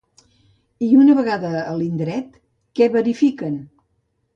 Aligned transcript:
I 0.85 0.87
una 1.01 1.17
vegada 1.21 1.53
a 1.59 1.75
l'indret, 1.83 2.43
què 2.81 2.93
verifiquen? 3.01 3.65